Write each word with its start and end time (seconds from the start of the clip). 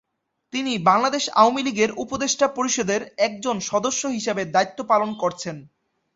তিনি 0.53 0.71
বাংলাদেশ 0.89 1.23
আওয়ামী 1.33 1.61
লীগের 1.63 1.91
উপদেষ্টা 2.03 2.47
পরিষদের 2.57 3.01
একজন 3.19 3.55
সদস্য 3.69 4.01
হিসেবে 4.07 4.43
দায়িত্ব 4.55 4.79
পালন 4.91 5.09
করছেন। 5.21 5.55